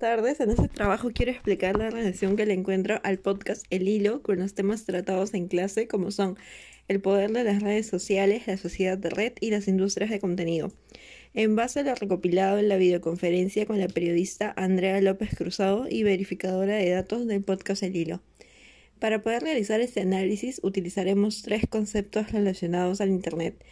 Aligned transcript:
tardes. 0.00 0.40
En 0.40 0.50
este 0.50 0.66
trabajo 0.66 1.10
quiero 1.14 1.30
explicar 1.30 1.76
la 1.76 1.90
relación 1.90 2.34
que 2.34 2.46
le 2.46 2.54
encuentro 2.54 3.00
al 3.04 3.18
podcast 3.18 3.66
El 3.68 3.86
Hilo 3.86 4.22
con 4.22 4.38
los 4.38 4.54
temas 4.54 4.84
tratados 4.86 5.34
en 5.34 5.46
clase 5.46 5.86
como 5.86 6.10
son 6.10 6.36
el 6.88 7.00
poder 7.00 7.30
de 7.30 7.44
las 7.44 7.62
redes 7.62 7.86
sociales, 7.86 8.46
la 8.46 8.56
sociedad 8.56 8.96
de 8.96 9.10
red 9.10 9.34
y 9.40 9.50
las 9.50 9.68
industrias 9.68 10.10
de 10.10 10.18
contenido. 10.18 10.72
En 11.34 11.54
base 11.54 11.80
a 11.80 11.82
lo 11.82 11.94
recopilado 11.94 12.58
en 12.58 12.68
la 12.68 12.78
videoconferencia 12.78 13.66
con 13.66 13.78
la 13.78 13.88
periodista 13.88 14.52
Andrea 14.56 15.00
López 15.02 15.36
Cruzado 15.36 15.86
y 15.88 16.02
verificadora 16.02 16.76
de 16.76 16.88
datos 16.88 17.26
del 17.26 17.44
podcast 17.44 17.82
El 17.82 17.94
Hilo. 17.94 18.22
Para 18.98 19.22
poder 19.22 19.42
realizar 19.42 19.82
este 19.82 20.00
análisis 20.00 20.60
utilizaremos 20.64 21.42
tres 21.42 21.64
conceptos 21.68 22.32
relacionados 22.32 23.02
al 23.02 23.10
Internet 23.10 23.62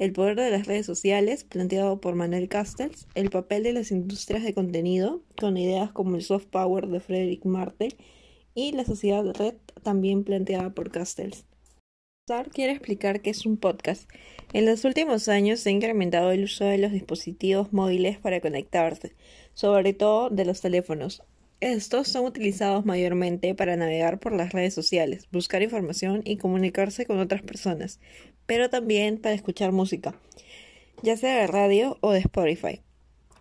el 0.00 0.12
poder 0.14 0.34
de 0.34 0.50
las 0.50 0.66
redes 0.66 0.86
sociales, 0.86 1.44
planteado 1.44 2.00
por 2.00 2.14
Manuel 2.14 2.48
Castells, 2.48 3.06
el 3.14 3.28
papel 3.28 3.62
de 3.62 3.74
las 3.74 3.90
industrias 3.90 4.42
de 4.42 4.54
contenido, 4.54 5.22
con 5.38 5.58
ideas 5.58 5.92
como 5.92 6.16
el 6.16 6.22
soft 6.22 6.46
power 6.46 6.88
de 6.88 7.00
Frederick 7.00 7.44
Martel, 7.44 7.94
y 8.54 8.72
la 8.72 8.86
sociedad 8.86 9.24
red, 9.34 9.54
también 9.82 10.24
planteada 10.24 10.70
por 10.70 10.90
Castells. 10.90 11.44
Quiere 12.52 12.72
explicar 12.72 13.20
qué 13.20 13.30
es 13.30 13.44
un 13.44 13.58
podcast. 13.58 14.08
En 14.52 14.64
los 14.64 14.84
últimos 14.84 15.28
años 15.28 15.60
se 15.60 15.68
ha 15.68 15.72
incrementado 15.72 16.30
el 16.30 16.44
uso 16.44 16.64
de 16.64 16.78
los 16.78 16.92
dispositivos 16.92 17.72
móviles 17.72 18.18
para 18.18 18.40
conectarse, 18.40 19.14
sobre 19.52 19.92
todo 19.92 20.30
de 20.30 20.44
los 20.46 20.60
teléfonos. 20.62 21.22
Estos 21.60 22.08
son 22.08 22.24
utilizados 22.24 22.86
mayormente 22.86 23.54
para 23.54 23.76
navegar 23.76 24.18
por 24.18 24.32
las 24.32 24.52
redes 24.52 24.72
sociales, 24.72 25.28
buscar 25.30 25.60
información 25.60 26.22
y 26.24 26.38
comunicarse 26.38 27.04
con 27.04 27.18
otras 27.18 27.42
personas, 27.42 28.00
pero 28.46 28.70
también 28.70 29.18
para 29.18 29.34
escuchar 29.34 29.70
música, 29.70 30.14
ya 31.02 31.18
sea 31.18 31.38
de 31.38 31.46
radio 31.46 31.98
o 32.00 32.12
de 32.12 32.20
Spotify. 32.20 32.80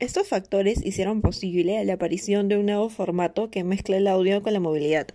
Estos 0.00 0.26
factores 0.26 0.84
hicieron 0.84 1.20
posible 1.20 1.84
la 1.84 1.92
aparición 1.92 2.48
de 2.48 2.58
un 2.58 2.66
nuevo 2.66 2.88
formato 2.88 3.50
que 3.50 3.62
mezcla 3.62 3.96
el 3.96 4.08
audio 4.08 4.42
con 4.42 4.52
la 4.52 4.58
movilidad, 4.60 5.06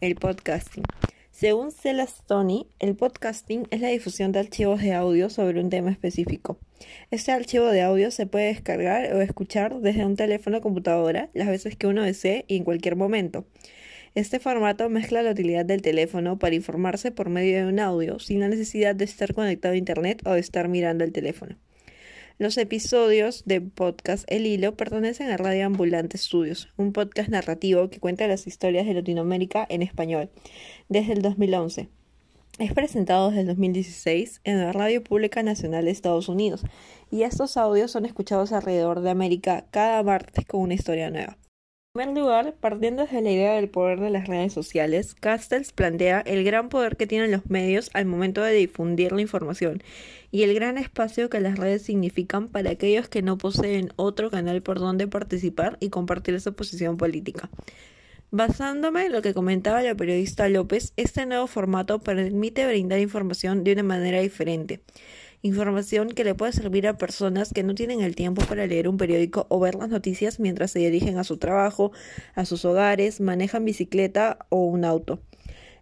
el 0.00 0.16
podcasting. 0.16 0.82
Según 1.30 1.70
Celastoni, 1.70 2.66
el 2.80 2.96
podcasting 2.96 3.68
es 3.70 3.80
la 3.80 3.88
difusión 3.88 4.32
de 4.32 4.40
archivos 4.40 4.82
de 4.82 4.92
audio 4.92 5.30
sobre 5.30 5.60
un 5.60 5.70
tema 5.70 5.92
específico. 5.92 6.58
Este 7.10 7.32
archivo 7.32 7.66
de 7.66 7.82
audio 7.82 8.10
se 8.10 8.26
puede 8.26 8.46
descargar 8.46 9.12
o 9.14 9.20
escuchar 9.20 9.80
desde 9.80 10.04
un 10.04 10.16
teléfono 10.16 10.58
o 10.58 10.60
computadora 10.60 11.30
las 11.34 11.48
veces 11.48 11.76
que 11.76 11.86
uno 11.86 12.02
desee 12.02 12.44
y 12.48 12.56
en 12.56 12.64
cualquier 12.64 12.96
momento. 12.96 13.46
Este 14.14 14.40
formato 14.40 14.88
mezcla 14.88 15.22
la 15.22 15.30
utilidad 15.30 15.64
del 15.64 15.82
teléfono 15.82 16.38
para 16.38 16.56
informarse 16.56 17.12
por 17.12 17.28
medio 17.28 17.58
de 17.58 17.66
un 17.66 17.78
audio 17.78 18.18
sin 18.18 18.40
la 18.40 18.48
necesidad 18.48 18.94
de 18.96 19.04
estar 19.04 19.34
conectado 19.34 19.74
a 19.74 19.76
Internet 19.76 20.22
o 20.26 20.32
de 20.32 20.40
estar 20.40 20.68
mirando 20.68 21.04
el 21.04 21.12
teléfono. 21.12 21.56
Los 22.38 22.56
episodios 22.56 23.44
de 23.44 23.60
podcast 23.60 24.24
El 24.26 24.46
Hilo 24.46 24.74
pertenecen 24.74 25.30
a 25.30 25.36
Radio 25.36 25.66
Ambulante 25.66 26.16
Studios, 26.16 26.70
un 26.78 26.92
podcast 26.92 27.28
narrativo 27.28 27.90
que 27.90 28.00
cuenta 28.00 28.26
las 28.26 28.46
historias 28.46 28.86
de 28.86 28.94
Latinoamérica 28.94 29.66
en 29.68 29.82
español, 29.82 30.30
desde 30.88 31.12
el 31.12 31.22
2011. 31.22 31.90
Es 32.60 32.74
presentado 32.74 33.30
desde 33.30 33.40
el 33.40 33.46
2016 33.46 34.42
en 34.44 34.58
la 34.58 34.70
Radio 34.70 35.02
Pública 35.02 35.42
Nacional 35.42 35.86
de 35.86 35.92
Estados 35.92 36.28
Unidos 36.28 36.60
y 37.10 37.22
estos 37.22 37.56
audios 37.56 37.90
son 37.90 38.04
escuchados 38.04 38.52
alrededor 38.52 39.00
de 39.00 39.08
América 39.08 39.64
cada 39.70 40.02
martes 40.02 40.44
con 40.44 40.60
una 40.60 40.74
historia 40.74 41.08
nueva. 41.08 41.38
En 41.94 42.02
primer 42.02 42.18
lugar, 42.18 42.54
partiendo 42.60 43.04
desde 43.04 43.22
la 43.22 43.30
idea 43.30 43.54
del 43.54 43.70
poder 43.70 44.00
de 44.00 44.10
las 44.10 44.28
redes 44.28 44.52
sociales, 44.52 45.14
Castells 45.14 45.72
plantea 45.72 46.20
el 46.20 46.44
gran 46.44 46.68
poder 46.68 46.98
que 46.98 47.06
tienen 47.06 47.30
los 47.30 47.48
medios 47.48 47.88
al 47.94 48.04
momento 48.04 48.42
de 48.42 48.52
difundir 48.52 49.12
la 49.12 49.22
información 49.22 49.82
y 50.30 50.42
el 50.42 50.52
gran 50.52 50.76
espacio 50.76 51.30
que 51.30 51.40
las 51.40 51.58
redes 51.58 51.80
significan 51.80 52.48
para 52.48 52.72
aquellos 52.72 53.08
que 53.08 53.22
no 53.22 53.38
poseen 53.38 53.90
otro 53.96 54.30
canal 54.30 54.60
por 54.60 54.80
donde 54.80 55.08
participar 55.08 55.78
y 55.80 55.88
compartir 55.88 56.38
su 56.42 56.52
posición 56.52 56.98
política. 56.98 57.48
Basándome 58.32 59.06
en 59.06 59.12
lo 59.12 59.22
que 59.22 59.34
comentaba 59.34 59.82
la 59.82 59.96
periodista 59.96 60.48
López, 60.48 60.92
este 60.96 61.26
nuevo 61.26 61.48
formato 61.48 61.98
permite 61.98 62.64
brindar 62.66 63.00
información 63.00 63.64
de 63.64 63.72
una 63.72 63.82
manera 63.82 64.20
diferente 64.20 64.82
información 65.42 66.10
que 66.10 66.24
le 66.24 66.34
puede 66.34 66.52
servir 66.52 66.86
a 66.86 66.98
personas 66.98 67.52
que 67.52 67.62
no 67.62 67.74
tienen 67.74 68.00
el 68.02 68.14
tiempo 68.14 68.42
para 68.44 68.66
leer 68.66 68.88
un 68.88 68.98
periódico 68.98 69.46
o 69.48 69.58
ver 69.58 69.74
las 69.74 69.88
noticias 69.88 70.38
mientras 70.38 70.70
se 70.72 70.80
dirigen 70.80 71.18
a 71.18 71.24
su 71.24 71.38
trabajo, 71.38 71.92
a 72.34 72.44
sus 72.44 72.64
hogares, 72.64 73.20
manejan 73.20 73.64
bicicleta 73.64 74.38
o 74.50 74.64
un 74.64 74.84
auto. 74.84 75.20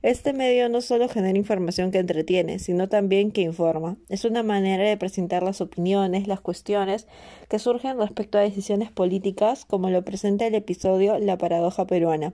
Este 0.09 0.33
medio 0.33 0.71
no 0.71 0.81
solo 0.81 1.07
genera 1.07 1.37
información 1.37 1.91
que 1.91 1.99
entretiene, 1.99 2.61
sino 2.61 2.89
también 2.89 3.31
que 3.31 3.43
informa. 3.43 3.99
Es 4.09 4.25
una 4.25 4.43
manera 4.43 4.85
de 4.85 4.97
presentar 4.97 5.43
las 5.43 5.61
opiniones, 5.61 6.27
las 6.27 6.41
cuestiones 6.41 7.07
que 7.51 7.59
surgen 7.59 7.99
respecto 7.99 8.39
a 8.39 8.41
decisiones 8.41 8.91
políticas, 8.91 9.67
como 9.67 9.91
lo 9.91 10.07
presenta 10.07 10.47
el 10.47 10.55
episodio 10.55 11.19
La 11.19 11.37
paradoja 11.37 11.87
peruana. 11.87 12.33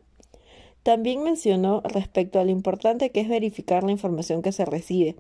También 0.85 1.25
mencionó 1.25 1.83
respecto 1.83 2.39
a 2.39 2.45
lo 2.45 2.53
importante 2.53 3.11
que 3.11 3.23
es 3.23 3.29
verificar 3.29 3.83
la 3.83 3.91
información 3.91 4.41
que 4.41 4.53
se 4.53 4.65
recibe 4.65 5.17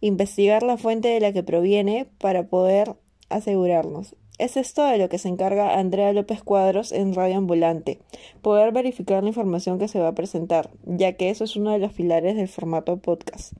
investigar 0.00 0.62
la 0.62 0.76
fuente 0.76 1.08
de 1.08 1.18
la 1.18 1.32
que 1.32 1.42
proviene 1.42 2.06
para 2.18 2.46
poder 2.46 2.94
asegurarnos. 3.28 4.14
Es 4.38 4.56
esto 4.56 4.84
de 4.84 4.98
lo 4.98 5.08
que 5.08 5.18
se 5.18 5.28
encarga 5.28 5.78
Andrea 5.78 6.12
López 6.12 6.42
Cuadros 6.42 6.90
en 6.90 7.14
Radio 7.14 7.36
Ambulante, 7.36 8.00
poder 8.40 8.72
verificar 8.72 9.22
la 9.22 9.28
información 9.28 9.78
que 9.78 9.88
se 9.88 10.00
va 10.00 10.08
a 10.08 10.14
presentar, 10.14 10.70
ya 10.84 11.12
que 11.12 11.30
eso 11.30 11.44
es 11.44 11.54
uno 11.54 11.70
de 11.70 11.78
los 11.78 11.92
pilares 11.92 12.36
del 12.36 12.48
formato 12.48 12.96
podcast, 12.96 13.52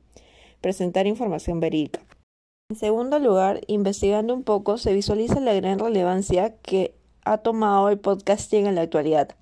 presentar 0.61 1.07
información 1.07 1.61
verídica. 1.61 2.01
En 2.71 2.77
segundo 2.77 3.19
lugar, 3.19 3.61
investigando 3.67 4.35
un 4.35 4.45
poco, 4.45 4.79
se 4.79 4.95
visualiza 4.95 5.41
la 5.41 5.53
gran 5.53 5.79
relevancia 5.79 6.57
que 6.57 6.95
ha 7.25 7.39
tomado 7.39 7.91
el 7.91 7.99
podcasting 7.99 8.67
en 8.67 8.75
la 8.75 8.83
actualidad 8.83 9.37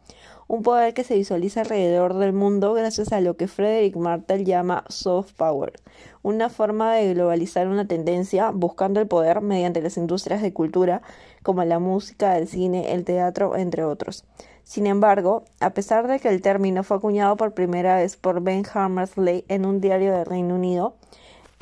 un 0.51 0.65
poder 0.65 0.95
que 0.95 1.05
se 1.05 1.15
visualiza 1.15 1.61
alrededor 1.61 2.15
del 2.15 2.33
mundo 2.33 2.73
gracias 2.73 3.13
a 3.13 3.21
lo 3.21 3.37
que 3.37 3.47
Frederick 3.47 3.95
Martel 3.95 4.45
llama 4.45 4.83
soft 4.89 5.35
power, 5.35 5.75
una 6.23 6.49
forma 6.49 6.93
de 6.93 7.15
globalizar 7.15 7.69
una 7.69 7.87
tendencia 7.87 8.51
buscando 8.51 8.99
el 8.99 9.07
poder 9.07 9.43
mediante 9.43 9.81
las 9.81 9.97
industrias 9.97 10.43
de 10.43 10.53
cultura 10.53 11.03
como 11.45 11.63
la 11.63 11.79
música, 11.79 12.37
el 12.37 12.49
cine, 12.49 12.95
el 12.95 13.05
teatro, 13.05 13.57
entre 13.57 13.85
otros. 13.85 14.25
Sin 14.65 14.89
embargo, 14.89 15.45
a 15.61 15.71
pesar 15.71 16.09
de 16.09 16.19
que 16.19 16.29
el 16.29 16.43
término 16.43 16.83
fue 16.83 16.97
acuñado 16.97 17.37
por 17.37 17.55
primera 17.55 17.99
vez 17.99 18.17
por 18.17 18.41
Ben 18.41 18.65
Hammersley 18.75 19.45
en 19.47 19.65
un 19.65 19.81
diario 19.81 20.13
del 20.13 20.27
Reino 20.27 20.57
Unido, 20.57 20.95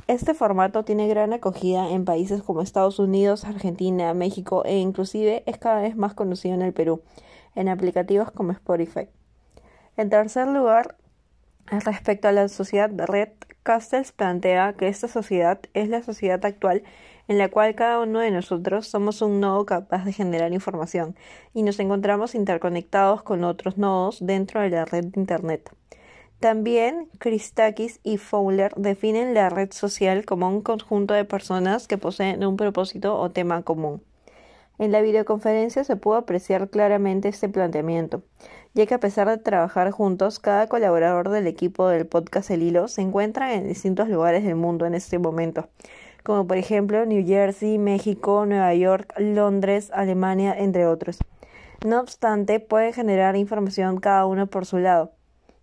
este 0.07 0.33
formato 0.33 0.87
tiene 0.87 1.09
gran 1.09 1.35
acogida 1.35 1.91
en 1.91 2.07
países 2.07 2.43
como 2.43 2.63
Estados 2.63 2.99
Unidos, 2.99 3.45
Argentina, 3.45 4.15
México 4.15 4.63
e 4.65 4.79
inclusive 4.79 5.43
es 5.45 5.59
cada 5.59 5.83
vez 5.83 5.95
más 5.95 6.15
conocido 6.15 6.55
en 6.55 6.63
el 6.63 6.73
Perú 6.73 7.03
en 7.59 7.69
aplicativos 7.69 8.31
como 8.31 8.53
Spotify. 8.53 9.09
En 9.97 10.11
tercer 10.11 10.47
lugar, 10.47 10.97
respecto 11.67 12.29
a 12.29 12.33
la 12.33 12.49
sociedad 12.49 12.89
de 12.89 13.05
red, 13.05 13.31
Castells 13.65 14.13
plantea 14.13 14.75
que 14.75 14.89
esta 14.89 15.09
sociedad 15.09 15.61
es 15.75 15.89
la 15.89 16.03
sociedad 16.03 16.43
actual 16.47 16.85
en 17.27 17.37
la 17.37 17.49
cual 17.51 17.75
cada 17.75 18.01
uno 18.01 18.21
de 18.21 18.31
nosotros 18.31 18.87
somos 18.87 19.21
un 19.23 19.41
nodo 19.41 19.67
capaz 19.67 20.05
de 20.05 20.13
generar 20.13 20.53
información 20.53 21.17
y 21.53 21.65
nos 21.65 21.81
encontramos 21.81 22.35
interconectados 22.35 23.23
con 23.23 23.45
otros 23.45 23.77
nodos 23.77 24.19
dentro 24.25 24.61
de 24.61 24.71
la 24.71 24.85
red 24.85 25.07
de 25.07 25.21
Internet. 25.21 25.71
También 26.39 27.09
Christakis 27.19 27.99
y 28.05 28.17
Fowler 28.17 28.73
definen 28.77 29.35
la 29.35 29.51
red 29.51 29.73
social 29.73 30.25
como 30.25 30.49
un 30.49 30.63
conjunto 30.63 31.13
de 31.13 31.25
personas 31.25 31.89
que 31.89 31.99
poseen 31.99 32.47
un 32.47 32.57
propósito 32.57 33.19
o 33.19 33.33
tema 33.33 33.63
común. 33.63 34.01
En 34.79 34.93
la 34.93 35.01
videoconferencia 35.01 35.83
se 35.83 35.97
pudo 35.97 36.15
apreciar 36.15 36.71
claramente 36.71 37.29
este 37.29 37.49
planteamiento, 37.49 38.23
ya 38.75 38.87
que 38.87 38.95
a 38.95 39.01
pesar 39.01 39.29
de 39.29 39.37
trabajar 39.37 39.91
juntos, 39.91 40.39
cada 40.39 40.69
colaborador 40.69 41.31
del 41.31 41.49
equipo 41.49 41.89
del 41.89 42.07
podcast 42.07 42.49
El 42.53 42.63
Hilo 42.63 42.87
se 42.87 43.03
encuentra 43.03 43.55
en 43.55 43.67
distintos 43.67 44.09
lugares 44.09 44.45
del 44.45 44.55
mundo 44.55 44.87
en 44.87 44.95
este 44.95 45.19
momento, 45.19 45.69
como 46.23 46.47
por 46.47 46.59
ejemplo 46.59 47.05
New 47.07 47.27
Jersey, 47.27 47.77
México, 47.77 48.47
Nueva 48.47 48.73
York, 48.73 49.13
Londres, 49.19 49.91
Alemania, 49.93 50.55
entre 50.57 50.87
otros. 50.87 51.19
No 51.85 51.99
obstante, 51.99 52.61
pueden 52.61 52.93
generar 52.93 53.35
información 53.35 53.99
cada 53.99 54.27
uno 54.27 54.47
por 54.47 54.65
su 54.65 54.79
lado, 54.79 55.11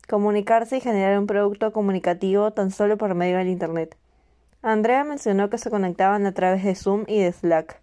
comunicarse 0.09 0.75
y 0.75 0.81
generar 0.81 1.17
un 1.17 1.25
producto 1.25 1.71
comunicativo 1.71 2.51
tan 2.51 2.69
solo 2.69 2.97
por 2.97 3.15
medio 3.15 3.37
del 3.37 3.47
Internet. 3.47 3.95
Andrea 4.61 5.05
mencionó 5.05 5.49
que 5.49 5.57
se 5.57 5.69
conectaban 5.69 6.25
a 6.25 6.33
través 6.33 6.65
de 6.65 6.75
Zoom 6.75 7.05
y 7.07 7.21
de 7.21 7.31
Slack 7.31 7.79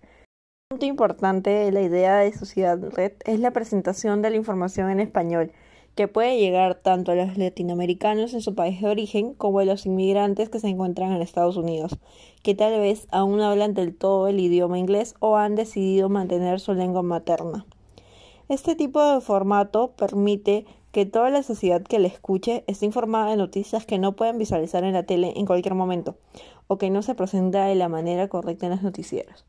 punto 0.73 0.87
importante 0.87 1.51
de 1.51 1.71
la 1.71 1.83
idea 1.83 2.17
de 2.17 2.33
sociedad 2.33 2.79
red 2.81 3.13
es 3.27 3.39
la 3.39 3.51
presentación 3.51 4.23
de 4.23 4.31
la 4.31 4.37
información 4.37 4.89
en 4.89 5.01
español, 5.01 5.53
que 5.95 6.09
puede 6.09 6.39
llegar 6.39 6.77
tanto 6.77 7.13
a 7.13 7.15
los 7.15 7.37
latinoamericanos 7.37 8.33
en 8.33 8.41
su 8.41 8.55
país 8.55 8.81
de 8.81 8.89
origen 8.89 9.35
como 9.35 9.59
a 9.59 9.67
los 9.67 9.85
inmigrantes 9.85 10.49
que 10.49 10.61
se 10.61 10.69
encuentran 10.69 11.13
en 11.13 11.21
Estados 11.21 11.59
Unidos, 11.59 11.99
que 12.43 12.55
tal 12.55 12.81
vez 12.81 13.07
aún 13.11 13.43
hablan 13.43 13.75
del 13.75 13.95
todo 13.95 14.29
el 14.29 14.41
idioma 14.41 14.79
inglés 14.79 15.15
o 15.19 15.37
han 15.37 15.57
decidido 15.57 16.09
mantener 16.09 16.59
su 16.59 16.73
lengua 16.73 17.03
materna. 17.03 17.67
Este 18.49 18.75
tipo 18.75 19.05
de 19.05 19.21
formato 19.21 19.91
permite 19.91 20.65
que 20.91 21.05
toda 21.05 21.29
la 21.29 21.43
sociedad 21.43 21.83
que 21.83 21.99
le 21.99 22.09
escuche 22.09 22.65
esté 22.67 22.87
informada 22.87 23.29
de 23.29 23.37
noticias 23.37 23.85
que 23.85 23.99
no 23.99 24.17
pueden 24.17 24.39
visualizar 24.39 24.85
en 24.85 24.95
la 24.95 25.03
tele 25.03 25.35
en 25.37 25.45
cualquier 25.45 25.75
momento 25.75 26.17
o 26.67 26.79
que 26.79 26.89
no 26.89 27.03
se 27.03 27.15
presenta 27.15 27.67
de 27.67 27.75
la 27.75 27.91
manera 27.91 28.29
correcta 28.29 28.65
en 28.65 28.73
los 28.73 28.83
noticieros. 28.83 29.45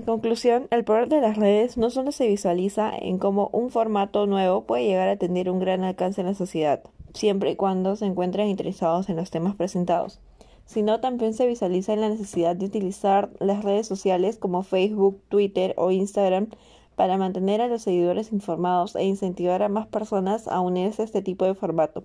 En 0.00 0.06
conclusión, 0.06 0.66
el 0.70 0.82
poder 0.82 1.10
de 1.10 1.20
las 1.20 1.36
redes 1.36 1.76
no 1.76 1.90
solo 1.90 2.10
se 2.10 2.26
visualiza 2.26 2.90
en 2.90 3.18
cómo 3.18 3.50
un 3.52 3.68
formato 3.68 4.24
nuevo 4.24 4.64
puede 4.64 4.86
llegar 4.86 5.10
a 5.10 5.18
tener 5.18 5.50
un 5.50 5.58
gran 5.58 5.84
alcance 5.84 6.22
en 6.22 6.26
la 6.26 6.32
sociedad, 6.32 6.82
siempre 7.12 7.50
y 7.50 7.56
cuando 7.56 7.96
se 7.96 8.06
encuentren 8.06 8.48
interesados 8.48 9.10
en 9.10 9.16
los 9.16 9.30
temas 9.30 9.56
presentados, 9.56 10.18
sino 10.64 11.00
también 11.00 11.34
se 11.34 11.46
visualiza 11.46 11.92
en 11.92 12.00
la 12.00 12.08
necesidad 12.08 12.56
de 12.56 12.64
utilizar 12.64 13.28
las 13.40 13.62
redes 13.62 13.86
sociales 13.86 14.38
como 14.38 14.62
Facebook, 14.62 15.20
Twitter 15.28 15.74
o 15.76 15.90
Instagram 15.90 16.48
para 16.96 17.18
mantener 17.18 17.60
a 17.60 17.68
los 17.68 17.82
seguidores 17.82 18.32
informados 18.32 18.96
e 18.96 19.04
incentivar 19.04 19.62
a 19.62 19.68
más 19.68 19.86
personas 19.86 20.48
a 20.48 20.60
unirse 20.60 21.02
a 21.02 21.04
este 21.04 21.20
tipo 21.20 21.44
de 21.44 21.54
formato. 21.54 22.04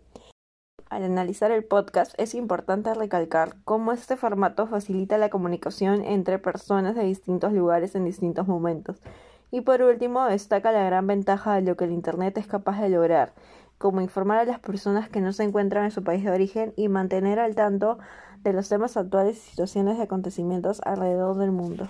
Al 0.95 1.03
analizar 1.03 1.51
el 1.51 1.65
podcast 1.65 2.13
es 2.18 2.36
importante 2.36 2.94
recalcar 2.94 3.57
cómo 3.65 3.92
este 3.92 4.15
formato 4.15 4.65
facilita 4.65 5.18
la 5.18 5.27
comunicación 5.27 6.01
entre 6.01 6.39
personas 6.39 6.95
de 6.95 7.03
distintos 7.03 7.51
lugares 7.51 7.95
en 7.95 8.06
distintos 8.06 8.47
momentos. 8.47 8.95
Y 9.51 9.59
por 9.59 9.81
último, 9.81 10.24
destaca 10.24 10.71
la 10.71 10.86
gran 10.86 11.06
ventaja 11.06 11.56
de 11.56 11.63
lo 11.63 11.75
que 11.75 11.83
el 11.83 11.92
Internet 11.92 12.38
es 12.38 12.47
capaz 12.47 12.80
de 12.80 12.88
lograr, 12.88 13.33
como 13.77 14.00
informar 14.00 14.38
a 14.38 14.45
las 14.45 14.59
personas 14.59 15.09
que 15.09 15.19
no 15.19 15.33
se 15.33 15.44
encuentran 15.44 15.83
en 15.83 15.92
su 15.92 16.01
país 16.01 16.24
de 16.24 16.31
origen 16.31 16.71
y 16.77 16.88
mantener 16.88 17.39
al 17.39 17.56
tanto 17.56 17.97
de 18.42 18.53
los 18.53 18.69
temas 18.69 18.95
actuales 18.95 19.36
y 19.36 19.50
situaciones 19.50 19.97
de 19.97 20.03
acontecimientos 20.03 20.80
alrededor 20.86 21.36
del 21.36 21.51
mundo. 21.51 21.89